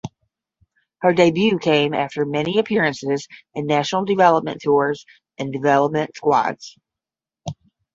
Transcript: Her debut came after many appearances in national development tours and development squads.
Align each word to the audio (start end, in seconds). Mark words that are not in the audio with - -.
Her 1.01 1.13
debut 1.13 1.59
came 1.59 1.93
after 1.93 2.25
many 2.25 2.57
appearances 2.57 3.27
in 3.53 3.67
national 3.67 4.03
development 4.05 4.59
tours 4.63 5.05
and 5.37 5.53
development 5.53 6.15
squads. 6.15 6.75